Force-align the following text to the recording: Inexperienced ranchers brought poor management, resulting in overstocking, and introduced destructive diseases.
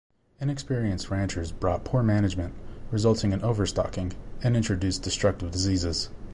Inexperienced 0.39 1.11
ranchers 1.11 1.51
brought 1.51 1.85
poor 1.85 2.01
management, 2.01 2.55
resulting 2.89 3.33
in 3.33 3.41
overstocking, 3.43 4.13
and 4.41 4.57
introduced 4.57 5.03
destructive 5.03 5.51
diseases. 5.51 6.09